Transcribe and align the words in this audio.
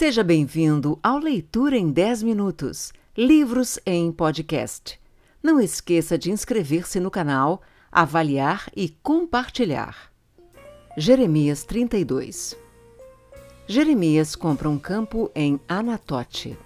Seja 0.00 0.24
bem-vindo 0.24 0.98
ao 1.02 1.18
Leitura 1.18 1.76
em 1.76 1.90
10 1.90 2.22
Minutos 2.22 2.90
Livros 3.14 3.78
em 3.84 4.10
Podcast. 4.10 4.98
Não 5.42 5.60
esqueça 5.60 6.16
de 6.16 6.30
inscrever-se 6.30 6.98
no 6.98 7.10
canal, 7.10 7.60
avaliar 7.92 8.70
e 8.74 8.88
compartilhar. 9.02 10.10
Jeremias 10.96 11.64
32 11.64 12.56
Jeremias 13.66 14.34
compra 14.34 14.70
um 14.70 14.78
campo 14.78 15.30
em 15.34 15.60
Anatote. 15.68 16.58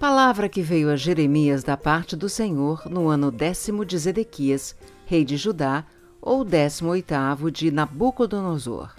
Palavra 0.00 0.48
que 0.48 0.60
veio 0.60 0.90
a 0.90 0.96
Jeremias 0.96 1.62
da 1.62 1.76
parte 1.76 2.16
do 2.16 2.28
Senhor 2.28 2.90
no 2.90 3.08
ano 3.08 3.30
décimo 3.30 3.84
de 3.84 3.96
Zedequias, 3.96 4.74
rei 5.06 5.24
de 5.24 5.36
Judá, 5.36 5.86
ou 6.20 6.44
décimo 6.44 6.90
oitavo 6.90 7.48
de 7.48 7.70
Nabucodonosor. 7.70 8.92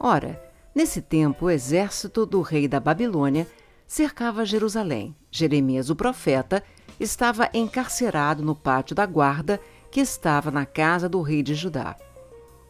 Ora, 0.00 0.42
nesse 0.74 1.00
tempo 1.00 1.46
o 1.46 1.50
exército 1.50 2.26
do 2.26 2.40
rei 2.40 2.66
da 2.66 2.80
Babilônia 2.80 3.46
cercava 3.86 4.44
Jerusalém. 4.44 5.14
Jeremias, 5.30 5.90
o 5.90 5.96
profeta, 5.96 6.62
estava 6.98 7.48
encarcerado 7.54 8.42
no 8.42 8.54
pátio 8.54 8.94
da 8.94 9.06
guarda 9.06 9.60
que 9.90 10.00
estava 10.00 10.50
na 10.50 10.66
casa 10.66 11.08
do 11.08 11.22
rei 11.22 11.42
de 11.42 11.54
Judá. 11.54 11.96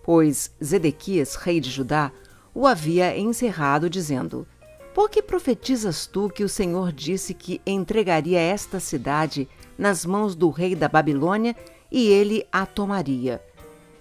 Pois 0.03 0.55
Zedequias, 0.63 1.35
rei 1.35 1.61
de 1.61 1.71
Judá, 1.71 2.13
o 2.55 2.67
havia 2.67 3.19
encerrado, 3.19 3.89
dizendo: 3.89 4.47
Por 4.95 5.09
que 5.09 5.23
profetizas 5.23 6.07
tu 6.07 6.29
que 6.29 6.45
o 6.45 6.49
Senhor 6.49 6.93
disse 6.93 7.33
que 7.33 7.61
entregaria 7.67 8.39
esta 8.39 8.79
cidade 8.79 9.49
nas 9.79 10.05
mãos 10.05 10.35
do 10.35 10.51
rei 10.51 10.75
da 10.75 10.89
Babilônia 10.89 11.57
e 11.91 12.07
ele 12.09 12.47
a 12.53 12.67
tomaria? 12.67 13.43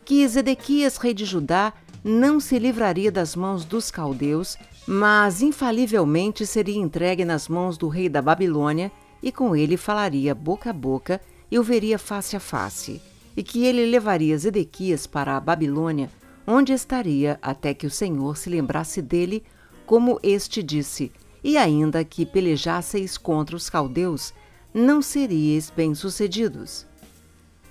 Que 0.03 0.27
Zedequias, 0.27 0.97
rei 0.97 1.13
de 1.13 1.23
Judá, 1.23 1.73
não 2.03 2.39
se 2.39 2.59
livraria 2.59 3.11
das 3.11 3.35
mãos 3.35 3.63
dos 3.63 3.89
caldeus, 3.89 4.57
mas 4.85 5.41
infalivelmente 5.41 6.45
seria 6.45 6.77
entregue 6.77 7.23
nas 7.23 7.47
mãos 7.47 7.77
do 7.77 7.87
rei 7.87 8.09
da 8.09 8.21
Babilônia, 8.21 8.91
e 9.21 9.31
com 9.31 9.55
ele 9.55 9.77
falaria 9.77 10.35
boca 10.35 10.71
a 10.71 10.73
boca 10.73 11.21
e 11.49 11.57
o 11.57 11.63
veria 11.63 11.97
face 11.97 12.35
a 12.35 12.39
face, 12.39 13.01
e 13.37 13.41
que 13.41 13.65
ele 13.65 13.85
levaria 13.85 14.37
Zedequias 14.37 15.07
para 15.07 15.37
a 15.37 15.39
Babilônia 15.39 16.09
onde 16.45 16.73
estaria 16.73 17.39
até 17.41 17.73
que 17.73 17.87
o 17.87 17.91
Senhor 17.91 18.37
se 18.37 18.49
lembrasse 18.49 19.01
dele, 19.01 19.43
como 19.85 20.19
este 20.21 20.61
disse, 20.61 21.11
e 21.43 21.57
ainda 21.57 22.03
que 22.03 22.25
pelejasseis 22.25 23.17
contra 23.17 23.55
os 23.55 23.69
caldeus, 23.69 24.33
não 24.73 25.01
seríeis 25.01 25.69
bem-sucedidos. 25.69 26.85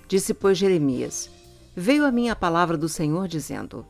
Disse, 0.08 0.34
pois, 0.34 0.58
Jeremias: 0.58 1.30
Veio 1.74 2.04
a 2.04 2.12
mim 2.12 2.28
a 2.28 2.36
palavra 2.36 2.76
do 2.76 2.88
Senhor, 2.88 3.26
dizendo: 3.26 3.86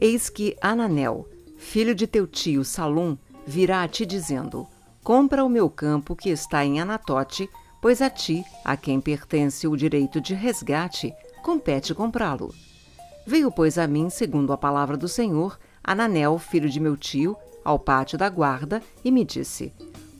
Eis 0.00 0.30
que 0.30 0.56
Ananel, 0.62 1.28
filho 1.58 1.94
de 1.94 2.06
teu 2.06 2.26
tio 2.26 2.64
Salum, 2.64 3.18
virá 3.46 3.82
a 3.82 3.88
ti 3.88 4.06
dizendo: 4.06 4.66
Compra 5.04 5.44
o 5.44 5.48
meu 5.48 5.68
campo 5.68 6.16
que 6.16 6.30
está 6.30 6.64
em 6.64 6.80
Anatote, 6.80 7.50
pois 7.82 8.00
a 8.00 8.08
ti, 8.08 8.42
a 8.64 8.78
quem 8.78 8.98
pertence 8.98 9.68
o 9.68 9.76
direito 9.76 10.18
de 10.18 10.32
resgate, 10.32 11.12
compete 11.42 11.94
comprá-lo. 11.94 12.54
Veio, 13.26 13.52
pois, 13.52 13.76
a 13.76 13.86
mim, 13.86 14.08
segundo 14.08 14.54
a 14.54 14.56
palavra 14.56 14.96
do 14.96 15.06
Senhor, 15.06 15.58
Ananel, 15.84 16.38
filho 16.38 16.70
de 16.70 16.80
meu 16.80 16.96
tio, 16.96 17.36
ao 17.62 17.78
pátio 17.78 18.16
da 18.16 18.30
guarda, 18.30 18.82
e 19.04 19.10
me 19.10 19.22
disse: 19.22 19.70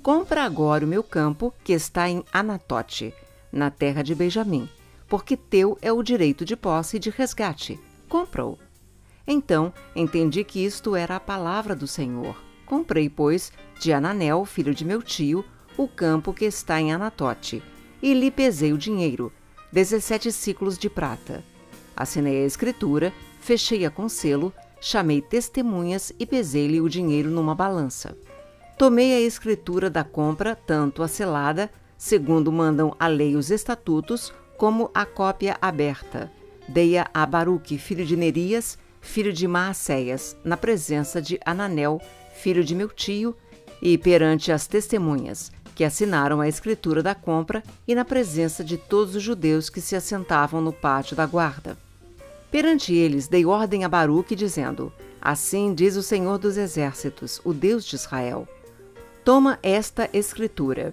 Compra 0.03 0.45
agora 0.45 0.85
o 0.85 0.89
meu 0.89 1.03
campo, 1.03 1.55
que 1.65 1.73
está 1.73 2.07
em 2.07 2.23
Anatote, 2.31 3.15
na 3.51 3.71
terra 3.71 4.03
de 4.03 4.15
Benjamim, 4.15 4.69
porque 5.09 5.39
teu 5.39 5.79
é 5.81 5.91
o 5.91 6.03
direito 6.03 6.45
de 6.45 6.55
posse 6.55 6.99
e 6.99 7.01
de 7.01 7.09
resgate. 7.09 7.81
Compra-o. 8.11 8.59
Então 9.33 9.73
entendi 9.95 10.43
que 10.43 10.65
isto 10.65 10.97
era 10.97 11.15
a 11.15 11.21
palavra 11.21 11.77
do 11.77 11.87
Senhor. 11.87 12.37
Comprei, 12.67 13.09
pois, 13.09 13.53
de 13.79 13.93
Ananel, 13.93 14.45
filho 14.45 14.75
de 14.75 14.85
meu 14.85 15.01
tio, 15.01 15.45
o 15.77 15.87
campo 15.87 16.35
que 16.35 16.45
está 16.45 16.81
em 16.81 16.93
Anatote, 16.93 17.63
e 18.03 18.13
lhe 18.13 18.29
pesei 18.29 18.73
o 18.73 18.79
dinheiro, 18.79 19.33
dezessete 19.71 20.33
ciclos 20.33 20.77
de 20.77 20.91
prata. 20.91 21.45
Assinei 21.97 22.43
a 22.43 22.47
escritura, 22.47 23.13
fechei-a 23.41 23.89
com 23.89 24.09
selo, 24.09 24.53
chamei 24.81 25.23
testemunhas 25.23 26.13
e 26.19 26.27
pesei-lhe 26.27 26.81
o 26.81 26.89
dinheiro 26.89 27.31
numa 27.31 27.55
balança. 27.55 28.19
Tomei 28.77 29.15
a 29.15 29.21
escritura 29.21 29.89
da 29.89 30.03
compra, 30.03 30.57
tanto 30.57 31.05
a 31.05 31.09
selada, 31.09 31.71
segundo 31.97 32.51
mandam 32.51 32.97
a 32.99 33.07
lei 33.07 33.37
os 33.37 33.49
estatutos, 33.53 34.33
como 34.57 34.91
a 34.93 35.07
cópia 35.07 35.57
aberta. 35.63 36.33
Dei-a 36.69 37.09
a 37.15 37.25
Baruque, 37.25 37.79
filho 37.79 38.05
de 38.05 38.17
Nerias, 38.17 38.77
filho 39.01 39.33
de 39.33 39.49
Maacéias, 39.49 40.37
na 40.45 40.57
presença 40.57 41.21
de 41.21 41.41
Ananel, 41.45 42.01
filho 42.35 42.63
de 42.63 42.75
meu 42.75 42.89
tio, 42.89 43.37
e 43.83 43.97
perante 43.97 44.53
as 44.53 44.67
testemunhas, 44.67 45.51
que 45.75 45.85
assinaram 45.85 46.41
a 46.41 46.49
escritura 46.49 47.03
da 47.03 47.15
compra, 47.15 47.63
e 47.89 47.95
na 47.95 48.05
presença 48.05 48.63
de 48.63 48.77
todos 48.77 49.17
os 49.17 49.23
judeus 49.23 49.71
que 49.71 49.81
se 49.81 49.97
assentavam 49.97 50.61
no 50.61 50.73
pátio 50.73 51.17
da 51.17 51.27
guarda. 51.27 51.77
Perante 52.51 52.93
eles 52.93 53.29
dei 53.29 53.47
ordem 53.47 53.85
a 53.85 53.89
Baruque, 53.89 54.35
dizendo: 54.35 54.93
Assim 55.21 55.73
diz 55.73 55.97
o 55.97 56.03
Senhor 56.03 56.39
dos 56.39 56.57
Exércitos, 56.57 57.41
o 57.45 57.53
Deus 57.53 57.85
de 57.85 57.97
Israel: 57.97 58.47
Toma 59.25 59.59
esta 59.63 60.11
escritura. 60.13 60.93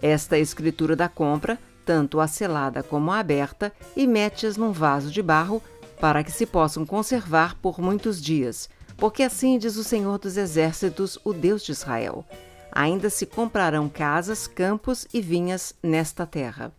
Esta 0.00 0.38
escritura 0.38 0.94
da 0.94 1.08
compra, 1.08 1.58
tanto 1.84 2.20
a 2.20 2.26
selada 2.26 2.82
como 2.82 3.10
a 3.10 3.18
aberta, 3.18 3.72
e 3.96 4.06
mete-as 4.06 4.56
num 4.56 4.72
vaso 4.72 5.10
de 5.10 5.22
barro, 5.22 5.62
para 6.00 6.22
que 6.22 6.30
se 6.30 6.46
possam 6.46 6.84
conservar 6.84 7.56
por 7.56 7.80
muitos 7.80 8.20
dias, 8.20 8.68
porque 8.96 9.22
assim 9.22 9.58
diz 9.58 9.76
o 9.76 9.84
Senhor 9.84 10.18
dos 10.18 10.36
Exércitos, 10.36 11.18
o 11.24 11.32
Deus 11.32 11.62
de 11.62 11.72
Israel: 11.72 12.24
Ainda 12.72 13.10
se 13.10 13.26
comprarão 13.26 13.88
casas, 13.88 14.46
campos 14.46 15.06
e 15.12 15.20
vinhas 15.20 15.74
nesta 15.82 16.26
terra. 16.26 16.72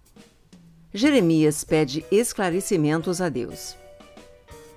Jeremias 0.93 1.63
pede 1.63 2.05
esclarecimentos 2.11 3.21
a 3.21 3.29
Deus. 3.29 3.75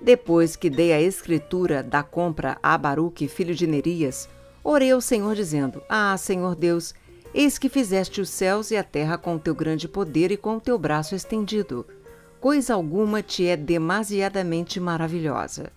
Depois 0.01 0.55
que 0.55 0.69
dei 0.69 0.91
a 0.91 1.01
escritura 1.01 1.83
da 1.83 2.01
compra 2.01 2.57
a 2.61 2.77
Baruque, 2.77 3.27
filho 3.27 3.53
de 3.53 3.67
Nerias, 3.67 4.27
orei 4.63 4.91
ao 4.91 5.01
Senhor 5.01 5.35
dizendo: 5.35 5.81
Ah, 5.87 6.15
Senhor 6.17 6.55
Deus, 6.55 6.93
eis 7.33 7.57
que 7.57 7.69
fizeste 7.69 8.19
os 8.19 8.29
céus 8.29 8.71
e 8.71 8.77
a 8.77 8.83
terra 8.83 9.17
com 9.17 9.37
teu 9.37 9.53
grande 9.53 9.87
poder 9.87 10.31
e 10.31 10.37
com 10.37 10.59
teu 10.59 10.77
braço 10.77 11.15
estendido. 11.15 11.85
Coisa 12.41 12.73
alguma 12.73 13.23
te 13.23 13.47
é 13.47 13.55
demasiadamente 13.55 14.77
maravilhosa. 14.81 15.71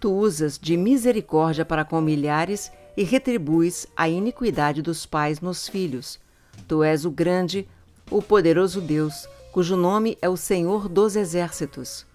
Tu 0.00 0.10
usas 0.10 0.58
de 0.58 0.74
misericórdia 0.78 1.66
para 1.66 1.84
com 1.84 2.00
milhares 2.00 2.72
e 2.96 3.02
retribuis 3.02 3.86
a 3.94 4.08
iniquidade 4.08 4.80
dos 4.80 5.04
pais 5.04 5.42
nos 5.42 5.68
filhos. 5.68 6.18
Tu 6.66 6.82
és 6.82 7.04
o 7.04 7.10
grande, 7.10 7.68
o 8.10 8.22
poderoso 8.22 8.80
Deus, 8.80 9.28
cujo 9.52 9.76
nome 9.76 10.16
é 10.22 10.28
o 10.30 10.36
Senhor 10.38 10.88
dos 10.88 11.14
Exércitos 11.14 12.08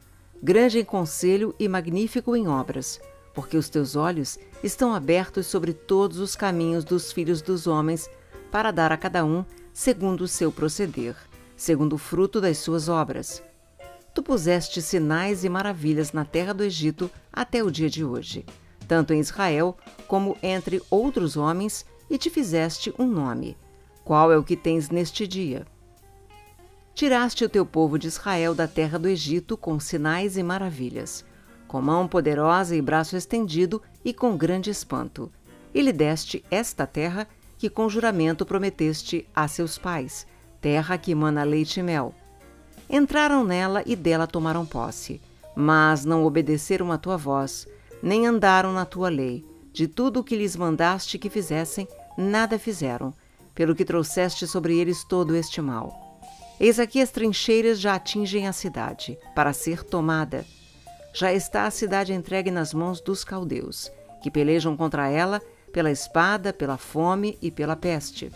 grande 0.45 0.79
em 0.79 0.85
conselho 0.85 1.55
e 1.59 1.67
magnífico 1.67 2.35
em 2.35 2.47
obras, 2.47 2.99
porque 3.33 3.57
os 3.57 3.67
teus 3.67 3.95
olhos 3.95 4.37
estão 4.63 4.93
abertos 4.93 5.47
sobre 5.47 5.73
todos 5.73 6.19
os 6.19 6.35
caminhos 6.35 6.83
dos 6.83 7.11
filhos 7.11 7.41
dos 7.41 7.65
homens, 7.65 8.07
para 8.51 8.69
dar 8.69 8.91
a 8.91 8.97
cada 8.97 9.25
um 9.25 9.43
segundo 9.73 10.21
o 10.21 10.27
seu 10.27 10.51
proceder, 10.51 11.15
segundo 11.57 11.93
o 11.93 11.97
fruto 11.97 12.39
das 12.39 12.59
suas 12.59 12.87
obras. 12.87 13.41
Tu 14.15 14.23
puseste 14.23 14.81
sinais 14.81 15.43
e 15.43 15.49
maravilhas 15.49 16.13
na 16.13 16.23
terra 16.23 16.53
do 16.53 16.63
Egito 16.63 17.11
até 17.33 17.61
o 17.61 17.69
dia 17.69 17.89
de 17.89 18.05
hoje, 18.05 18.45
tanto 18.87 19.13
em 19.13 19.19
Israel 19.19 19.75
como 20.07 20.37
entre 20.41 20.81
outros 20.89 21.35
homens, 21.35 21.85
e 22.09 22.17
te 22.17 22.29
fizeste 22.29 22.93
um 22.97 23.05
nome. 23.05 23.57
Qual 24.05 24.31
é 24.31 24.37
o 24.37 24.43
que 24.43 24.55
tens 24.55 24.89
neste 24.89 25.27
dia? 25.27 25.67
Tiraste 26.93 27.43
o 27.43 27.49
teu 27.49 27.65
povo 27.65 27.99
de 27.99 28.07
Israel 28.07 28.55
da 28.55 28.69
terra 28.69 28.97
do 28.97 29.09
Egito 29.09 29.57
com 29.57 29.77
sinais 29.81 30.37
e 30.37 30.43
maravilhas, 30.43 31.25
com 31.67 31.81
mão 31.81 32.07
poderosa 32.07 32.73
e 32.73 32.81
braço 32.81 33.17
estendido 33.17 33.81
e 34.03 34.13
com 34.13 34.37
grande 34.37 34.69
espanto. 34.69 35.29
E 35.73 35.81
lhe 35.81 35.91
deste 35.91 36.41
esta 36.49 36.87
terra 36.87 37.27
que 37.57 37.69
com 37.69 37.89
juramento 37.89 38.45
prometeste 38.45 39.27
a 39.35 39.45
seus 39.49 39.77
pais, 39.77 40.25
terra 40.61 40.97
que 40.97 41.11
emana 41.11 41.43
leite 41.43 41.81
e 41.81 41.83
mel. 41.83 42.15
Entraram 42.89 43.43
nela 43.43 43.83
e 43.85 43.95
dela 43.95 44.27
tomaram 44.27 44.65
posse, 44.65 45.21
mas 45.55 46.05
não 46.05 46.23
obedeceram 46.23 46.91
à 46.91 46.97
tua 46.97 47.17
voz, 47.17 47.67
nem 48.01 48.27
andaram 48.27 48.71
na 48.71 48.85
tua 48.85 49.09
lei. 49.09 49.43
De 49.73 49.87
tudo 49.87 50.19
o 50.19 50.23
que 50.23 50.35
lhes 50.35 50.55
mandaste 50.55 51.17
que 51.17 51.29
fizessem, 51.29 51.87
nada 52.17 52.57
fizeram, 52.57 53.13
pelo 53.53 53.75
que 53.75 53.83
trouxeste 53.83 54.47
sobre 54.47 54.77
eles 54.77 55.03
todo 55.03 55.35
este 55.35 55.61
mal. 55.61 56.19
Eis 56.59 56.79
aqui 56.79 57.01
as 57.01 57.11
trincheiras 57.11 57.79
já 57.79 57.95
atingem 57.95 58.47
a 58.47 58.53
cidade, 58.53 59.17
para 59.33 59.51
ser 59.51 59.83
tomada. 59.83 60.45
Já 61.13 61.33
está 61.33 61.65
a 61.65 61.71
cidade 61.71 62.13
entregue 62.13 62.51
nas 62.51 62.73
mãos 62.73 63.01
dos 63.01 63.23
caldeus, 63.23 63.91
que 64.21 64.31
pelejam 64.31 64.77
contra 64.77 65.09
ela 65.09 65.41
pela 65.73 65.91
espada, 65.91 66.53
pela 66.53 66.77
fome 66.77 67.37
e 67.41 67.51
pela 67.51 67.75
peste. 67.75 68.31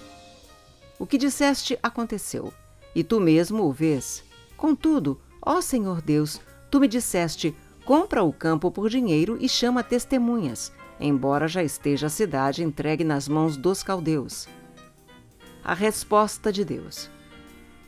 O 0.98 1.06
que 1.08 1.18
disseste 1.18 1.80
aconteceu, 1.82 2.54
e 2.94 3.02
tu 3.02 3.22
mesmo 3.22 3.64
o 3.64 3.72
vês. 3.72 4.29
Contudo, 4.60 5.22
ó 5.42 5.62
Senhor 5.62 6.02
Deus, 6.02 6.42
tu 6.70 6.82
me 6.82 6.88
disseste: 6.90 7.56
compra 7.86 8.24
o 8.24 8.34
campo 8.34 8.70
por 8.70 8.90
dinheiro 8.90 9.38
e 9.40 9.48
chama 9.48 9.82
testemunhas. 9.82 10.74
embora 11.00 11.48
já 11.48 11.64
esteja 11.64 12.08
a 12.08 12.10
cidade 12.10 12.62
entregue 12.62 13.06
nas 13.06 13.26
mãos 13.26 13.56
dos 13.56 13.82
caldeus. 13.82 14.50
A 15.64 15.74
resposta 15.74 16.52
de 16.52 16.66
Deus. 16.66 17.10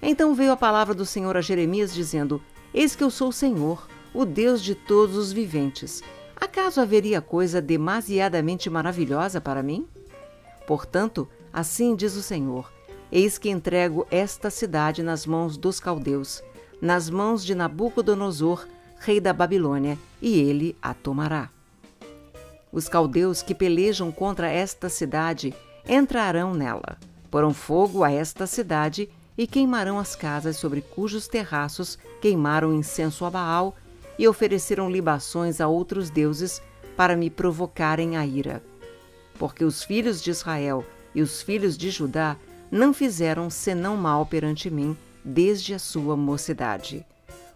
Então 0.02 0.34
veio 0.34 0.54
a 0.54 0.56
palavra 0.56 0.96
do 0.96 1.06
Senhor 1.06 1.36
a 1.36 1.42
Jeremias, 1.42 1.94
dizendo: 1.94 2.42
Eis 2.74 2.96
que 2.96 3.04
eu 3.04 3.12
sou 3.12 3.28
o 3.28 3.34
Senhor, 3.34 3.86
o 4.14 4.24
Deus 4.24 4.62
de 4.62 4.74
todos 4.74 5.18
os 5.18 5.34
viventes. 5.34 6.02
Acaso 6.38 6.80
haveria 6.80 7.20
coisa 7.20 7.62
demasiadamente 7.62 8.70
maravilhosa 8.70 9.42
para 9.42 9.62
mim? 9.62 9.86
Portanto, 10.66 11.28
assim 11.52 11.98
diz 11.98 12.16
o 12.16 12.22
Senhor: 12.22 12.72
Eis 13.12 13.38
que 13.38 13.50
entrego 13.50 14.08
esta 14.10 14.50
cidade 14.50 15.04
nas 15.04 15.26
mãos 15.26 15.58
dos 15.58 15.78
caldeus, 15.78 16.42
nas 16.82 17.10
mãos 17.10 17.46
de 17.46 17.54
Nabucodonosor, 17.54 18.68
rei 19.00 19.20
da 19.20 19.32
Babilônia, 19.32 19.98
e 20.20 20.40
ele 20.40 20.76
a 20.82 20.94
tomará. 20.94 21.50
Os 22.72 22.90
caldeus 22.90 23.42
que 23.44 23.54
pelejam 23.54 24.12
contra 24.12 24.50
esta 24.50 24.90
cidade 24.90 25.54
entrarão 25.88 26.54
nela, 26.54 26.98
porão 27.30 27.54
fogo 27.54 28.04
a 28.04 28.12
esta 28.12 28.48
cidade 28.48 29.10
e 29.38 29.46
queimarão 29.46 30.00
as 30.00 30.16
casas 30.16 30.58
sobre 30.58 30.82
cujos 30.82 31.28
terraços 31.28 32.00
queimaram 32.20 32.74
incenso 32.74 33.26
a 33.26 33.30
Baal 33.30 33.76
e 34.18 34.28
ofereceram 34.28 34.90
libações 34.90 35.62
a 35.62 35.68
outros 35.68 36.10
deuses 36.10 36.62
para 36.98 37.16
me 37.16 37.30
provocarem 37.30 38.18
a 38.18 38.26
ira. 38.26 38.64
Porque 39.38 39.64
os 39.64 39.84
filhos 39.84 40.22
de 40.22 40.32
Israel 40.32 40.86
e 41.14 41.22
os 41.22 41.42
filhos 41.42 41.78
de 41.78 41.90
Judá 41.90 42.38
não 42.70 42.94
fizeram 42.94 43.50
senão 43.50 43.98
mal 43.98 44.26
perante 44.26 44.70
mim 44.70 44.96
desde 45.24 45.74
a 45.74 45.80
sua 45.80 46.16
mocidade. 46.16 47.06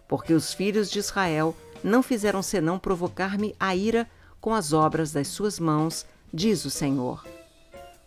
Porque 0.08 0.32
os 0.32 0.54
filhos 0.54 0.90
de 0.90 0.98
Israel 0.98 1.56
não 1.82 2.02
fizeram 2.02 2.42
senão 2.42 2.78
provocar-me 2.78 3.54
a 3.58 3.74
ira 3.74 4.08
com 4.40 4.54
as 4.54 4.72
obras 4.72 5.12
das 5.12 5.28
suas 5.28 5.58
mãos, 5.58 6.06
diz 6.32 6.64
o 6.64 6.70
Senhor. 6.70 7.24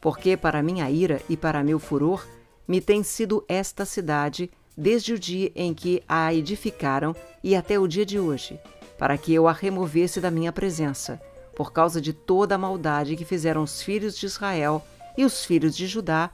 Porque 0.02 0.38
para 0.38 0.64
minha 0.64 0.90
ira 0.90 1.22
e 1.30 1.36
para 1.36 1.64
meu 1.64 1.80
furor 1.80 2.26
me 2.68 2.80
tem 2.80 3.04
sido 3.04 3.44
esta 3.48 3.86
cidade 3.86 4.50
desde 4.78 5.14
o 5.14 5.20
dia 5.20 5.52
em 5.56 5.74
que 5.74 6.02
a 6.08 6.34
edificaram 6.34 7.14
e 7.44 7.56
até 7.56 7.78
o 7.78 7.88
dia 7.88 8.06
de 8.06 8.18
hoje, 8.18 8.60
para 8.98 9.18
que 9.18 9.34
eu 9.34 9.48
a 9.48 9.52
removesse 9.52 10.22
da 10.22 10.32
minha 10.32 10.54
presença, 10.54 11.22
por 11.56 11.74
causa 11.74 12.00
de 12.00 12.14
toda 12.14 12.56
a 12.56 12.58
maldade 12.58 13.18
que 13.18 13.26
fizeram 13.26 13.64
os 13.64 13.82
filhos 13.82 14.18
de 14.18 14.26
Israel 14.26 14.82
e 15.18 15.26
os 15.26 15.44
filhos 15.44 15.76
de 15.76 15.88
Judá, 15.88 16.32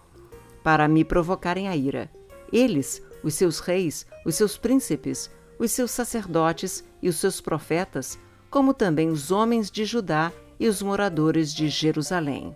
para 0.64 0.88
me 0.88 1.04
provocarem 1.04 1.68
a 1.68 1.76
ira. 1.76 2.12
Eles, 2.52 3.02
os 3.26 3.34
seus 3.34 3.60
reis, 3.60 4.06
os 4.24 4.36
seus 4.36 4.56
príncipes, 4.56 5.32
os 5.58 5.72
seus 5.72 5.90
sacerdotes 5.90 6.84
e 7.02 7.10
os 7.10 7.16
seus 7.16 7.42
profetas, 7.42 8.20
como 8.52 8.72
também 8.72 9.10
os 9.10 9.32
homens 9.32 9.72
de 9.72 9.84
Judá 9.84 10.32
e 10.60 10.68
os 10.68 10.80
moradores 10.80 11.52
de 11.52 11.68
Jerusalém. 11.68 12.56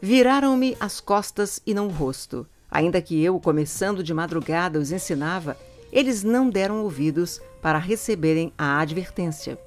Viraram-me 0.00 0.76
as 0.78 1.00
costas 1.00 1.60
e 1.66 1.72
não 1.72 1.86
o 1.86 1.90
rosto. 1.90 2.46
Ainda 2.70 3.00
que 3.00 3.24
eu, 3.24 3.40
começando 3.40 4.02
de 4.02 4.12
madrugada, 4.12 4.78
os 4.78 4.92
ensinava, 4.92 5.56
eles 5.90 6.22
não 6.22 6.50
deram 6.50 6.82
ouvidos 6.82 7.40
para 7.62 7.78
receberem 7.78 8.52
a 8.58 8.78
advertência. 8.78 9.58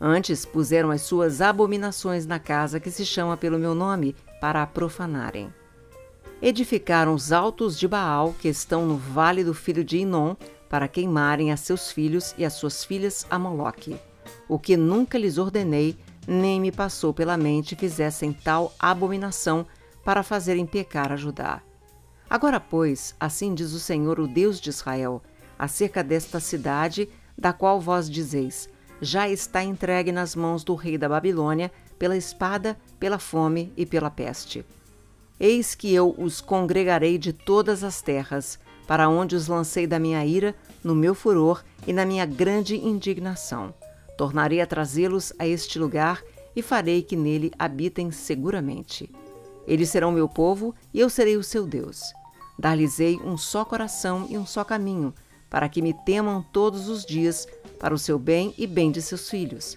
Antes 0.00 0.46
puseram 0.46 0.90
as 0.90 1.02
suas 1.02 1.42
abominações 1.42 2.26
na 2.26 2.38
casa 2.38 2.80
que 2.80 2.90
se 2.90 3.04
chama 3.04 3.36
pelo 3.36 3.58
meu 3.58 3.74
nome, 3.74 4.16
para 4.40 4.62
a 4.62 4.66
profanarem. 4.66 5.52
Edificaram 6.46 7.14
os 7.14 7.32
altos 7.32 7.78
de 7.78 7.88
Baal, 7.88 8.34
que 8.38 8.48
estão 8.48 8.84
no 8.84 8.98
vale 8.98 9.42
do 9.42 9.54
filho 9.54 9.82
de 9.82 10.00
Inom, 10.00 10.36
para 10.68 10.86
queimarem 10.86 11.50
a 11.50 11.56
seus 11.56 11.90
filhos 11.90 12.34
e 12.36 12.44
as 12.44 12.52
suas 12.52 12.84
filhas 12.84 13.26
a 13.30 13.38
Moloque. 13.38 13.96
O 14.46 14.58
que 14.58 14.76
nunca 14.76 15.16
lhes 15.16 15.38
ordenei, 15.38 15.96
nem 16.28 16.60
me 16.60 16.70
passou 16.70 17.14
pela 17.14 17.38
mente 17.38 17.74
fizessem 17.74 18.30
tal 18.30 18.74
abominação 18.78 19.64
para 20.04 20.22
fazerem 20.22 20.66
pecar 20.66 21.10
a 21.10 21.16
Judá. 21.16 21.62
Agora, 22.28 22.60
pois, 22.60 23.16
assim 23.18 23.54
diz 23.54 23.72
o 23.72 23.80
Senhor, 23.80 24.20
o 24.20 24.28
Deus 24.28 24.60
de 24.60 24.68
Israel, 24.68 25.22
acerca 25.58 26.04
desta 26.04 26.40
cidade, 26.40 27.08
da 27.38 27.54
qual 27.54 27.80
vós 27.80 28.10
dizeis: 28.10 28.68
já 29.00 29.26
está 29.30 29.64
entregue 29.64 30.12
nas 30.12 30.36
mãos 30.36 30.62
do 30.62 30.74
rei 30.74 30.98
da 30.98 31.08
Babilônia, 31.08 31.72
pela 31.98 32.18
espada, 32.18 32.76
pela 33.00 33.18
fome 33.18 33.72
e 33.78 33.86
pela 33.86 34.10
peste. 34.10 34.62
Eis 35.38 35.74
que 35.74 35.92
eu 35.92 36.14
os 36.16 36.40
congregarei 36.40 37.18
de 37.18 37.32
todas 37.32 37.82
as 37.82 38.00
terras, 38.00 38.58
para 38.86 39.08
onde 39.08 39.34
os 39.34 39.48
lancei 39.48 39.86
da 39.86 39.98
minha 39.98 40.24
ira, 40.24 40.54
no 40.82 40.94
meu 40.94 41.14
furor 41.14 41.64
e 41.86 41.92
na 41.92 42.04
minha 42.04 42.24
grande 42.24 42.76
indignação. 42.76 43.74
Tornarei 44.16 44.60
a 44.60 44.66
trazê-los 44.66 45.32
a 45.38 45.46
este 45.46 45.78
lugar 45.78 46.22
e 46.54 46.62
farei 46.62 47.02
que 47.02 47.16
nele 47.16 47.50
habitem 47.58 48.10
seguramente. 48.10 49.10
Eles 49.66 49.90
serão 49.90 50.12
meu 50.12 50.28
povo 50.28 50.74
e 50.92 51.00
eu 51.00 51.10
serei 51.10 51.36
o 51.36 51.42
seu 51.42 51.66
Deus. 51.66 52.12
Dar-lhes-ei 52.58 53.16
um 53.24 53.36
só 53.36 53.64
coração 53.64 54.26
e 54.30 54.38
um 54.38 54.46
só 54.46 54.62
caminho, 54.62 55.12
para 55.50 55.68
que 55.68 55.82
me 55.82 55.92
temam 56.04 56.42
todos 56.52 56.88
os 56.88 57.04
dias, 57.04 57.48
para 57.80 57.94
o 57.94 57.98
seu 57.98 58.18
bem 58.18 58.54
e 58.56 58.66
bem 58.66 58.92
de 58.92 59.02
seus 59.02 59.28
filhos. 59.28 59.76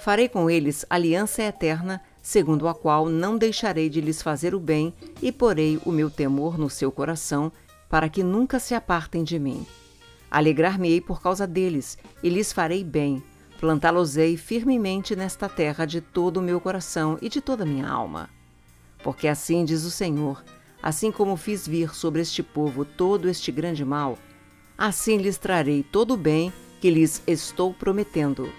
Farei 0.00 0.28
com 0.28 0.50
eles 0.50 0.84
aliança 0.90 1.42
eterna, 1.42 2.02
segundo 2.26 2.66
a 2.66 2.74
qual 2.74 3.08
não 3.08 3.38
deixarei 3.38 3.88
de 3.88 4.00
lhes 4.00 4.20
fazer 4.20 4.52
o 4.52 4.58
bem, 4.58 4.92
e 5.22 5.30
porei 5.30 5.80
o 5.84 5.92
meu 5.92 6.10
temor 6.10 6.58
no 6.58 6.68
seu 6.68 6.90
coração, 6.90 7.52
para 7.88 8.08
que 8.08 8.24
nunca 8.24 8.58
se 8.58 8.74
apartem 8.74 9.22
de 9.22 9.38
mim. 9.38 9.64
Alegrar-me-ei 10.28 11.00
por 11.00 11.22
causa 11.22 11.46
deles, 11.46 11.96
e 12.24 12.28
lhes 12.28 12.52
farei 12.52 12.82
bem. 12.82 13.22
Plantá-los-ei 13.60 14.36
firmemente 14.36 15.14
nesta 15.14 15.48
terra 15.48 15.86
de 15.86 16.00
todo 16.00 16.38
o 16.38 16.42
meu 16.42 16.60
coração 16.60 17.16
e 17.22 17.28
de 17.28 17.40
toda 17.40 17.62
a 17.62 17.66
minha 17.66 17.88
alma. 17.88 18.28
Porque 19.04 19.28
assim 19.28 19.64
diz 19.64 19.84
o 19.84 19.90
Senhor: 19.92 20.42
assim 20.82 21.12
como 21.12 21.36
fiz 21.36 21.64
vir 21.64 21.94
sobre 21.94 22.22
este 22.22 22.42
povo 22.42 22.84
todo 22.84 23.28
este 23.28 23.52
grande 23.52 23.84
mal, 23.84 24.18
assim 24.76 25.16
lhes 25.18 25.38
trarei 25.38 25.84
todo 25.84 26.14
o 26.14 26.16
bem 26.16 26.52
que 26.80 26.90
lhes 26.90 27.22
estou 27.24 27.72
prometendo. 27.72 28.50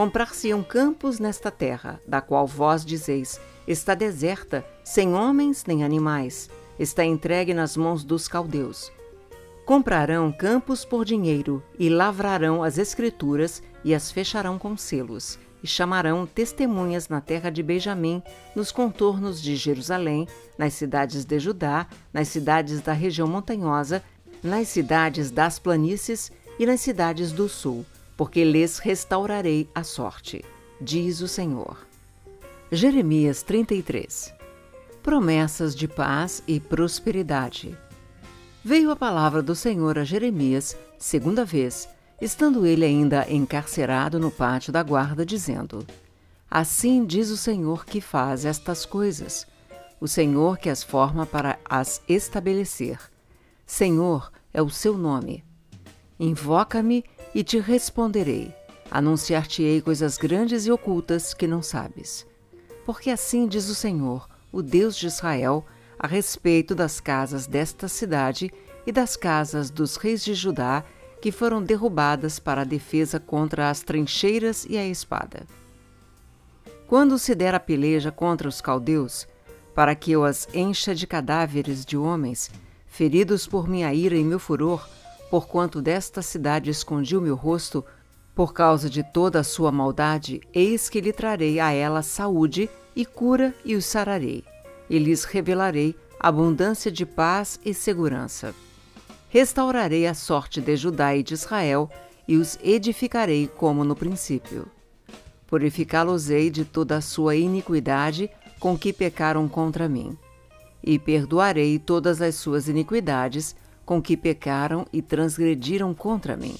Comprar-se-ão 0.00 0.62
campos 0.62 1.18
nesta 1.18 1.50
terra, 1.50 2.00
da 2.06 2.22
qual 2.22 2.46
vós 2.46 2.86
dizeis: 2.86 3.38
está 3.68 3.94
deserta, 3.94 4.64
sem 4.82 5.12
homens 5.12 5.66
nem 5.66 5.84
animais, 5.84 6.48
está 6.78 7.04
entregue 7.04 7.52
nas 7.52 7.76
mãos 7.76 8.02
dos 8.02 8.26
caldeus. 8.26 8.90
Comprarão 9.66 10.32
campos 10.32 10.86
por 10.86 11.04
dinheiro, 11.04 11.62
e 11.78 11.90
lavrarão 11.90 12.62
as 12.62 12.78
escrituras, 12.78 13.62
e 13.84 13.94
as 13.94 14.10
fecharão 14.10 14.58
com 14.58 14.74
selos 14.74 15.38
e 15.62 15.66
chamarão 15.66 16.26
testemunhas 16.26 17.10
na 17.10 17.20
terra 17.20 17.50
de 17.50 17.62
Benjamim, 17.62 18.22
nos 18.56 18.72
contornos 18.72 19.42
de 19.42 19.54
Jerusalém, 19.54 20.26
nas 20.56 20.72
cidades 20.72 21.26
de 21.26 21.38
Judá, 21.38 21.86
nas 22.10 22.28
cidades 22.28 22.80
da 22.80 22.94
região 22.94 23.28
montanhosa, 23.28 24.02
nas 24.42 24.68
cidades 24.68 25.30
das 25.30 25.58
planícies 25.58 26.32
e 26.58 26.64
nas 26.64 26.80
cidades 26.80 27.32
do 27.32 27.50
sul, 27.50 27.84
porque 28.20 28.44
lhes 28.44 28.76
restaurarei 28.76 29.66
a 29.74 29.82
sorte, 29.82 30.44
diz 30.78 31.22
o 31.22 31.26
Senhor. 31.26 31.78
Jeremias 32.70 33.42
33 33.42 34.34
Promessas 35.02 35.74
de 35.74 35.88
paz 35.88 36.42
e 36.46 36.60
prosperidade. 36.60 37.74
Veio 38.62 38.90
a 38.90 38.96
palavra 38.96 39.42
do 39.42 39.54
Senhor 39.54 39.98
a 39.98 40.04
Jeremias, 40.04 40.76
segunda 40.98 41.46
vez, 41.46 41.88
estando 42.20 42.66
ele 42.66 42.84
ainda 42.84 43.24
encarcerado 43.26 44.20
no 44.20 44.30
pátio 44.30 44.70
da 44.70 44.82
guarda, 44.82 45.24
dizendo: 45.24 45.86
Assim 46.50 47.06
diz 47.06 47.30
o 47.30 47.38
Senhor 47.38 47.86
que 47.86 48.02
faz 48.02 48.44
estas 48.44 48.84
coisas, 48.84 49.46
o 49.98 50.06
Senhor 50.06 50.58
que 50.58 50.68
as 50.68 50.82
forma 50.82 51.24
para 51.24 51.58
as 51.64 52.02
estabelecer. 52.06 52.98
Senhor 53.64 54.30
é 54.52 54.60
o 54.60 54.68
seu 54.68 54.98
nome. 54.98 55.42
Invoca-me 56.18 57.02
e 57.34 57.42
te 57.42 57.58
responderei. 57.58 58.54
Anunciar-te-ei 58.90 59.80
coisas 59.80 60.18
grandes 60.18 60.66
e 60.66 60.70
ocultas 60.70 61.32
que 61.32 61.46
não 61.46 61.62
sabes. 61.62 62.26
Porque 62.84 63.10
assim 63.10 63.46
diz 63.46 63.68
o 63.68 63.74
Senhor, 63.74 64.28
o 64.50 64.62
Deus 64.62 64.96
de 64.96 65.06
Israel, 65.06 65.64
a 65.98 66.06
respeito 66.06 66.74
das 66.74 66.98
casas 66.98 67.46
desta 67.46 67.86
cidade 67.86 68.50
e 68.86 68.90
das 68.90 69.16
casas 69.16 69.70
dos 69.70 69.96
reis 69.96 70.24
de 70.24 70.34
Judá 70.34 70.84
que 71.20 71.30
foram 71.30 71.62
derrubadas 71.62 72.38
para 72.38 72.62
a 72.62 72.64
defesa 72.64 73.20
contra 73.20 73.68
as 73.68 73.80
trincheiras 73.80 74.66
e 74.68 74.78
a 74.78 74.86
espada. 74.86 75.46
Quando 76.86 77.18
se 77.18 77.34
der 77.34 77.54
a 77.54 77.60
peleja 77.60 78.10
contra 78.10 78.48
os 78.48 78.60
caldeus, 78.60 79.28
para 79.74 79.94
que 79.94 80.10
eu 80.10 80.24
as 80.24 80.48
encha 80.52 80.94
de 80.94 81.06
cadáveres 81.06 81.84
de 81.84 81.96
homens, 81.96 82.50
feridos 82.86 83.46
por 83.46 83.68
minha 83.68 83.92
ira 83.94 84.16
e 84.16 84.24
meu 84.24 84.38
furor, 84.38 84.88
porquanto 85.30 85.80
desta 85.80 86.20
cidade 86.22 86.70
escondi 86.70 87.16
o 87.16 87.20
meu 87.20 87.36
rosto, 87.36 87.84
por 88.34 88.52
causa 88.52 88.90
de 88.90 89.02
toda 89.02 89.40
a 89.40 89.44
sua 89.44 89.70
maldade, 89.70 90.40
eis 90.52 90.88
que 90.88 91.00
lhe 91.00 91.12
trarei 91.12 91.60
a 91.60 91.70
ela 91.72 92.02
saúde 92.02 92.68
e 92.96 93.04
cura 93.06 93.54
e 93.64 93.76
os 93.76 93.84
sararei, 93.84 94.44
e 94.88 94.98
lhes 94.98 95.24
revelarei 95.24 95.94
abundância 96.18 96.90
de 96.90 97.06
paz 97.06 97.60
e 97.64 97.72
segurança 97.72 98.54
restaurarei 99.30 100.08
a 100.08 100.12
sorte 100.12 100.60
de 100.60 100.76
Judá 100.76 101.14
e 101.14 101.22
de 101.22 101.34
Israel 101.34 101.88
e 102.26 102.36
os 102.36 102.58
edificarei 102.62 103.46
como 103.46 103.84
no 103.84 103.96
princípio. 103.96 104.66
purificá-los-ei 105.46 106.48
de 106.48 106.64
toda 106.64 106.96
a 106.96 107.00
sua 107.00 107.34
iniquidade 107.34 108.30
com 108.60 108.78
que 108.78 108.92
pecaram 108.92 109.48
contra 109.48 109.88
mim. 109.88 110.16
E 110.82 110.96
perdoarei 110.96 111.76
todas 111.76 112.22
as 112.22 112.36
suas 112.36 112.68
iniquidades 112.68 113.56
com 113.90 114.00
que 114.00 114.16
pecaram 114.16 114.86
e 114.92 115.02
transgrediram 115.02 115.92
contra 115.92 116.36
mim. 116.36 116.54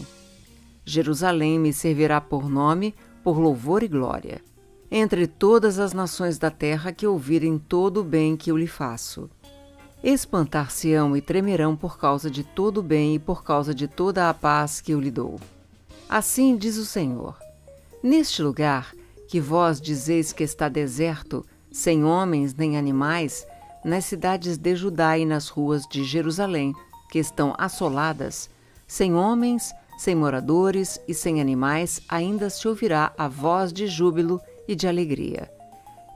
Jerusalém 0.84 1.60
me 1.60 1.72
servirá 1.72 2.20
por 2.20 2.50
nome, 2.50 2.92
por 3.22 3.38
louvor 3.38 3.84
e 3.84 3.87
glória, 3.87 4.42
entre 4.90 5.28
todas 5.28 5.78
as 5.78 5.92
nações 5.92 6.38
da 6.38 6.50
terra 6.50 6.90
que 6.90 7.06
ouvirem 7.06 7.56
todo 7.56 8.00
o 8.00 8.02
bem 8.02 8.37
que 8.37 8.50
eu 8.50 8.56
lhe 8.58 8.66
faço. 8.66 9.30
Espantar-se-ão 10.02 11.16
e 11.16 11.20
tremerão 11.20 11.76
por 11.76 12.00
causa 12.00 12.28
de 12.28 12.42
todo 12.42 12.78
o 12.78 12.82
bem 12.82 13.14
e 13.14 13.18
por 13.20 13.44
causa 13.44 13.72
de 13.72 13.87
toda 13.87 14.28
a 14.28 14.34
paz 14.34 14.80
que 14.80 14.90
eu 14.90 15.00
lhe 15.00 15.12
dou. 15.12 15.38
Assim 16.08 16.56
diz 16.56 16.76
o 16.78 16.84
Senhor: 16.84 17.38
Neste 18.02 18.42
lugar, 18.42 18.92
que 19.28 19.40
vós 19.40 19.80
dizeis 19.80 20.32
que 20.32 20.42
está 20.42 20.68
deserto, 20.68 21.46
sem 21.70 22.02
homens 22.02 22.52
nem 22.54 22.76
animais, 22.76 23.46
nas 23.84 24.04
cidades 24.04 24.58
de 24.58 24.75
Judá 24.75 25.16
e 25.16 25.25
nas 25.25 25.46
ruas 25.49 25.87
de 25.87 26.02
Jerusalém, 26.02 26.75
que 27.11 27.19
estão 27.19 27.55
assoladas, 27.59 28.49
sem 28.87 29.14
homens, 29.14 29.73
sem 29.99 30.14
moradores 30.14 31.00
e 31.09 31.12
sem 31.12 31.40
animais, 31.40 32.00
ainda 32.09 32.49
se 32.49 32.67
ouvirá 32.67 33.12
a 33.19 33.29
voz 33.29 33.73
de 33.73 33.87
júbilo 33.87 34.40
e 34.67 34.75
de 34.75 34.87
alegria, 34.87 35.50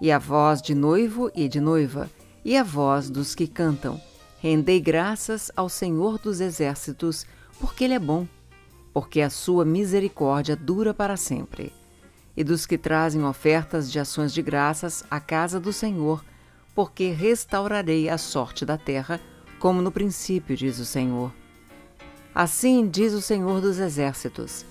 e 0.00 0.10
a 0.10 0.18
voz 0.18 0.62
de 0.62 0.74
noivo 0.74 1.30
e 1.34 1.48
de 1.48 1.60
noiva, 1.60 2.10
e 2.44 2.56
a 2.56 2.62
voz 2.62 3.10
dos 3.10 3.34
que 3.34 3.46
cantam. 3.46 4.00
Rendei 4.38 4.80
graças 4.80 5.50
ao 5.56 5.68
Senhor 5.68 6.18
dos 6.18 6.40
Exércitos, 6.40 7.26
porque 7.58 7.84
Ele 7.84 7.94
é 7.94 7.98
bom 7.98 8.26
porque 8.94 9.20
a 9.20 9.28
sua 9.28 9.64
misericórdia 9.64 10.54
dura 10.54 10.94
para 10.94 11.16
sempre. 11.16 11.72
E 12.36 12.44
dos 12.44 12.64
que 12.64 12.78
trazem 12.78 13.24
ofertas 13.24 13.90
de 13.90 13.98
ações 13.98 14.32
de 14.32 14.40
graças 14.40 15.04
à 15.10 15.18
casa 15.18 15.58
do 15.58 15.72
Senhor, 15.72 16.24
porque 16.74 17.10
restaurarei 17.10 18.08
a 18.08 18.16
sorte 18.16 18.64
da 18.64 18.78
terra, 18.78 19.20
como 19.64 19.80
no 19.80 19.90
princípio, 19.90 20.54
diz 20.54 20.78
o 20.78 20.84
Senhor. 20.84 21.32
Assim 22.34 22.86
diz 22.86 23.14
o 23.14 23.22
Senhor 23.22 23.62
dos 23.62 23.78
Exércitos: 23.78 24.62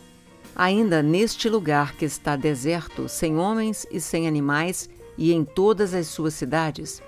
Ainda 0.56 1.02
neste 1.02 1.50
lugar 1.50 1.96
que 1.96 2.06
está 2.06 2.36
deserto, 2.36 3.10
sem 3.10 3.36
homens 3.40 3.88
e 3.90 4.00
sem 4.00 4.28
animais, 4.28 4.88
e 5.18 5.34
em 5.34 5.44
todas 5.44 5.96
as 5.96 6.06
suas 6.06 6.36
cidades, 6.36 7.02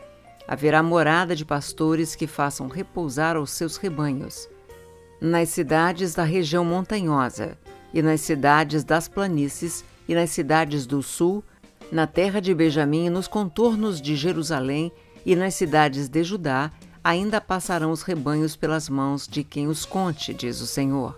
haverá 0.48 0.82
morada 0.82 1.36
de 1.36 1.46
pastores 1.46 2.16
que 2.16 2.26
façam 2.26 2.68
repousar 2.68 3.38
os 3.38 3.52
seus 3.52 3.78
rebanhos 3.78 4.50
nas 5.22 5.50
cidades 5.50 6.16
da 6.16 6.24
região 6.24 6.66
montanhosa, 6.66 7.56
e 7.94 8.02
nas 8.02 8.22
cidades 8.22 8.84
das 8.84 9.08
planícies, 9.08 9.86
e 10.10 10.16
nas 10.16 10.32
cidades 10.32 10.88
do 10.88 11.04
sul, 11.04 11.44
na 11.92 12.08
terra 12.08 12.40
de 12.40 12.52
Benjamim 12.52 13.12
nos 13.12 13.28
contornos 13.28 14.02
de 14.02 14.16
Jerusalém, 14.16 14.92
e 15.24 15.36
nas 15.36 15.54
cidades 15.54 16.10
de 16.10 16.24
Judá, 16.24 16.72
ainda 17.06 17.40
passarão 17.40 17.92
os 17.92 18.02
rebanhos 18.02 18.56
pelas 18.56 18.90
mãos 18.90 19.28
de 19.28 19.44
quem 19.44 19.68
os 19.68 19.86
conte, 19.86 20.34
diz 20.34 20.60
o 20.60 20.66
Senhor. 20.66 21.16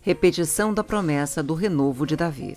Repetição 0.00 0.72
da 0.72 0.82
promessa 0.82 1.42
do 1.42 1.52
renovo 1.52 2.06
de 2.06 2.16
Davi. 2.16 2.56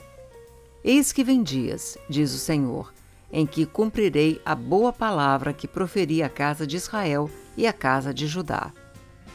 Eis 0.81 1.11
que 1.11 1.21
vem 1.21 1.43
dias, 1.43 1.97
diz 2.09 2.33
o 2.33 2.37
Senhor, 2.37 2.93
em 3.29 3.45
que 3.45 3.65
cumprirei 3.65 4.41
a 4.45 4.55
boa 4.55 4.93
palavra 4.93 5.51
que 5.51 5.67
proferi 5.67 6.23
à 6.23 6.29
casa 6.29 6.65
de 6.65 6.77
Israel 6.77 7.29
e 7.57 7.67
à 7.67 7.73
casa 7.73 8.13
de 8.13 8.25
Judá. 8.25 8.71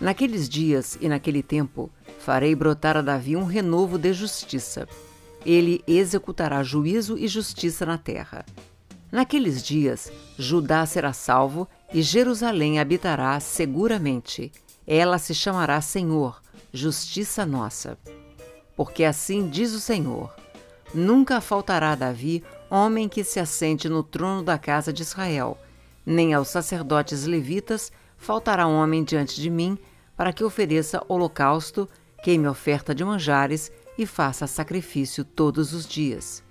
Naqueles 0.00 0.48
dias 0.48 0.96
e 0.98 1.06
naquele 1.06 1.42
tempo 1.42 1.90
farei 2.18 2.54
brotar 2.54 2.96
a 2.96 3.02
Davi 3.02 3.36
um 3.36 3.44
renovo 3.44 3.98
de 3.98 4.14
justiça. 4.14 4.88
Ele 5.44 5.84
executará 5.86 6.62
juízo 6.62 7.18
e 7.18 7.28
justiça 7.28 7.84
na 7.84 7.98
terra. 7.98 8.46
Naqueles 9.12 9.62
dias, 9.62 10.10
Judá 10.38 10.86
será 10.86 11.12
salvo 11.12 11.68
e 11.92 12.02
Jerusalém 12.02 12.78
habitará 12.78 13.38
seguramente. 13.40 14.52
Ela 14.86 15.18
se 15.18 15.34
chamará 15.34 15.80
Senhor, 15.80 16.40
justiça 16.72 17.44
nossa. 17.44 17.98
Porque 18.76 19.04
assim 19.04 19.48
diz 19.48 19.72
o 19.72 19.80
Senhor: 19.80 20.34
Nunca 20.94 21.40
faltará 21.40 21.92
a 21.92 21.96
Davi 21.96 22.44
homem 22.70 23.08
que 23.08 23.24
se 23.24 23.40
assente 23.40 23.88
no 23.88 24.02
trono 24.02 24.42
da 24.42 24.58
casa 24.58 24.92
de 24.92 25.02
Israel, 25.02 25.58
nem 26.04 26.34
aos 26.34 26.48
sacerdotes 26.48 27.24
levitas 27.24 27.92
faltará 28.16 28.66
homem 28.66 29.04
diante 29.04 29.40
de 29.40 29.50
mim 29.50 29.78
para 30.16 30.32
que 30.32 30.44
ofereça 30.44 31.02
holocausto, 31.08 31.88
queime 32.22 32.48
oferta 32.48 32.94
de 32.94 33.04
manjares 33.04 33.70
e 33.98 34.06
faça 34.06 34.46
sacrifício 34.46 35.24
todos 35.24 35.72
os 35.72 35.86
dias. 35.86 36.42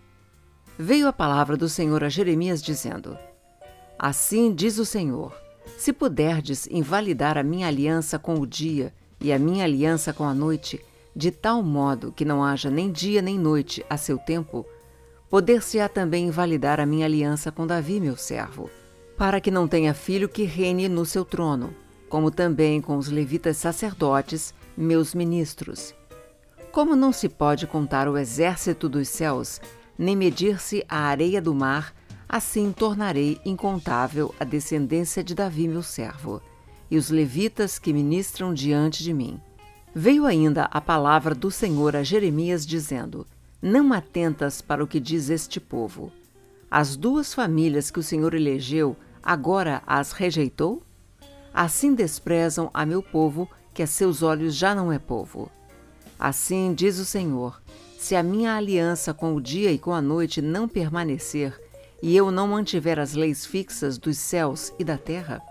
Veio 0.78 1.08
a 1.08 1.14
palavra 1.14 1.56
do 1.58 1.70
Senhor 1.70 2.04
a 2.04 2.10
Jeremias 2.10 2.62
dizendo: 2.62 3.18
Assim 3.98 4.54
diz 4.54 4.78
o 4.78 4.86
Senhor: 4.86 5.34
Se 5.78 5.94
puderdes 5.94 6.68
invalidar 6.68 7.38
a 7.38 7.44
minha 7.44 7.68
aliança 7.68 8.20
com 8.20 8.36
o 8.36 8.46
dia 8.46 8.94
e 9.20 9.32
a 9.32 9.40
minha 9.40 9.64
aliança 9.64 10.12
com 10.12 10.26
a 10.26 10.34
noite, 10.34 10.84
de 11.16 11.32
tal 11.32 11.64
modo 11.64 12.12
que 12.12 12.26
não 12.26 12.44
haja 12.44 12.70
nem 12.70 12.92
dia 12.92 13.22
nem 13.22 13.40
noite 13.40 13.86
a 13.90 13.96
seu 13.96 14.18
tempo, 14.18 14.66
poder-se-á 15.30 15.88
também 15.88 16.28
invalidar 16.28 16.80
a 16.80 16.86
minha 16.86 17.06
aliança 17.06 17.52
com 17.52 17.66
Davi, 17.66 18.02
meu 18.02 18.18
servo, 18.18 18.70
para 19.18 19.40
que 19.40 19.50
não 19.50 19.68
tenha 19.68 19.94
filho 19.94 20.28
que 20.28 20.44
reine 20.44 20.90
no 20.90 21.06
seu 21.06 21.24
trono, 21.24 21.74
como 22.10 22.30
também 22.30 22.82
com 22.82 22.98
os 22.98 23.08
levitas 23.08 23.56
sacerdotes, 23.58 24.54
meus 24.76 25.16
ministros. 25.16 25.96
Como 26.70 26.98
não 26.98 27.14
se 27.14 27.30
pode 27.30 27.66
contar 27.66 28.10
o 28.10 28.18
exército 28.18 28.90
dos 28.90 29.08
céus, 29.08 29.62
nem 29.98 30.18
medir-se 30.18 30.84
a 30.90 31.04
areia 31.04 31.42
do 31.42 31.56
mar, 31.56 31.95
assim 32.28 32.72
tornarei 32.72 33.40
incontável 33.46 34.34
a 34.40 34.44
descendência 34.44 35.24
de 35.24 35.36
Davi, 35.36 35.68
meu 35.68 35.84
servo, 35.84 36.42
e 36.90 36.98
os 36.98 37.10
levitas 37.10 37.80
que 37.80 37.94
ministram 37.94 38.54
diante 38.54 39.04
de 39.04 39.14
mim. 39.14 39.40
Veio 39.94 40.26
ainda 40.26 40.66
a 40.66 40.82
palavra 40.82 41.34
do 41.34 41.50
Senhor 41.50 41.96
a 41.96 42.04
Jeremias, 42.04 42.66
dizendo: 42.66 43.26
Não 43.62 43.94
atentas 43.94 44.62
para 44.62 44.84
o 44.84 44.88
que 44.88 45.00
diz 45.00 45.30
este 45.30 45.60
povo. 45.60 46.12
As 46.70 46.96
duas 46.96 47.34
famílias 47.34 47.90
que 47.90 48.00
o 48.00 48.04
Senhor 48.04 48.34
elegeu, 48.34 48.98
agora 49.24 49.82
as 49.88 50.12
rejeitou? 50.12 50.84
Assim 51.54 51.96
desprezam 51.96 52.70
a 52.74 52.86
meu 52.86 53.02
povo, 53.02 53.50
que 53.74 53.82
a 53.82 53.88
seus 53.88 54.22
olhos 54.22 54.54
já 54.56 54.76
não 54.76 54.92
é 54.92 55.00
povo. 55.00 55.50
Assim 56.20 56.74
diz 56.74 57.00
o 57.00 57.06
Senhor: 57.06 57.62
se 57.98 58.16
a 58.16 58.22
minha 58.22 58.56
aliança 58.56 59.14
com 59.14 59.34
o 59.36 59.42
dia 59.42 59.72
e 59.72 59.80
com 59.80 59.94
a 59.94 60.02
noite 60.02 60.42
não 60.42 60.68
permanecer, 60.68 61.60
e 62.06 62.16
eu 62.16 62.30
não 62.30 62.50
mantiver 62.50 63.00
as 63.00 63.16
leis 63.16 63.48
fixas 63.48 63.98
dos 63.98 64.20
céus 64.20 64.72
e 64.78 64.84
da 64.84 64.96
terra, 64.96 65.42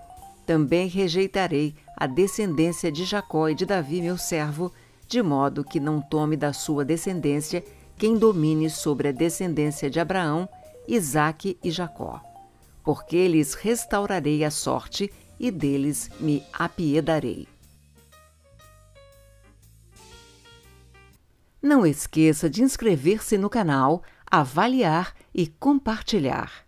também 0.47 0.87
rejeitarei 0.87 1.75
a 1.97 2.07
descendência 2.07 2.93
de 2.93 3.05
Jacó 3.05 3.49
e 3.49 3.57
de 3.57 3.67
Davi, 3.67 4.01
meu 4.01 4.17
servo, 4.17 4.73
de 5.09 5.21
modo 5.21 5.65
que 5.65 5.81
não 5.81 6.01
tome 6.01 6.37
da 6.37 6.53
sua 6.53 6.85
descendência 6.85 7.65
quem 7.99 8.17
domine 8.17 8.71
sobre 8.71 9.09
a 9.09 9.11
descendência 9.11 9.91
de 9.91 9.99
Abraão, 9.99 10.49
Isaque 10.87 11.59
e 11.61 11.73
Jacó. 11.73 12.23
Porque 12.85 13.27
lhes 13.27 13.55
restaurarei 13.55 14.45
a 14.45 14.51
sorte 14.53 15.13
e 15.41 15.51
deles 15.51 16.09
me 16.21 16.41
apiedarei. 16.53 17.49
Não 21.61 21.85
esqueça 21.85 22.49
de 22.49 22.63
inscrever-se 22.63 23.37
no 23.37 23.51
canal, 23.51 24.05
avaliar 24.41 25.15
e 25.33 25.47
compartilhar. 25.47 26.64